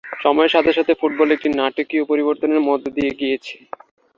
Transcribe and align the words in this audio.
সময়ের 0.23 0.53
সাথে 0.55 0.71
সাথে 0.73 0.93
ফুটবল 0.99 1.29
একটি 1.31 1.49
নাটকীয় 1.51 2.03
পরিবর্তনের 2.11 2.61
মধ্য 2.69 2.85
দিয়ে 2.97 3.11
গিয়েছে। 3.19 3.55